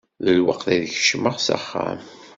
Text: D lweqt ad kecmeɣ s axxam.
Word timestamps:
D 0.23 0.25
lweqt 0.37 0.67
ad 0.73 0.83
kecmeɣ 0.93 1.35
s 1.45 1.47
axxam. 1.57 1.99